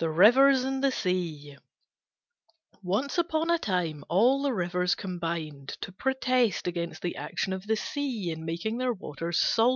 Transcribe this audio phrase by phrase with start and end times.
[0.00, 1.58] THE RIVERS AND THE SEA
[2.82, 7.76] Once upon a time all the Rivers combined to protest against the action of the
[7.76, 9.74] Sea in making their waters salt.